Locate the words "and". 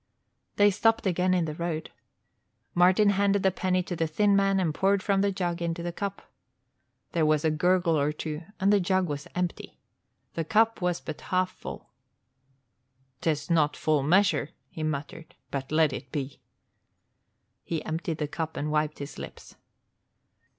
4.59-4.73, 8.59-8.73, 18.57-18.71